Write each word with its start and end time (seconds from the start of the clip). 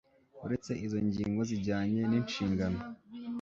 uretse 0.45 0.71
izo 0.85 0.99
ngingo 1.07 1.41
zijyanye 1.49 2.01
n'inshingano 2.09 2.79